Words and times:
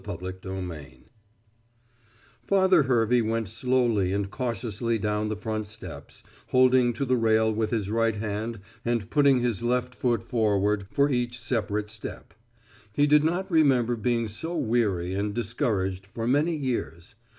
XXXIII 0.03 0.39
THE 0.41 0.71
APE 0.81 1.09
Father 2.43 2.81
Hervey 2.89 3.21
went 3.21 3.47
slowly 3.47 4.11
and 4.11 4.31
cautiously 4.31 4.97
down 4.97 5.29
the 5.29 5.35
front 5.35 5.67
steps, 5.67 6.23
holding 6.47 6.91
to 6.93 7.05
the 7.05 7.17
rail 7.17 7.53
with 7.53 7.69
his 7.69 7.91
right 7.91 8.15
hand 8.15 8.61
and 8.83 9.11
putting 9.11 9.41
his 9.41 9.61
left 9.61 9.93
foot 9.93 10.23
forward 10.23 10.87
for 10.91 11.07
each 11.11 11.39
separate 11.39 11.91
step. 11.91 12.33
He 12.91 13.05
did 13.05 13.23
not 13.23 13.51
remember 13.51 13.95
being 13.95 14.27
so 14.27 14.57
weary 14.57 15.13
and 15.13 15.35
discouraged 15.35 16.07
for 16.07 16.25
many 16.25 16.55
years. 16.55 17.13